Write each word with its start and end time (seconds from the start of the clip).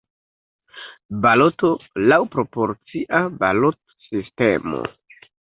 Baloto 1.25 1.69
laŭ 2.13 2.17
proporcia 2.37 3.21
balotsistemo. 3.45 4.83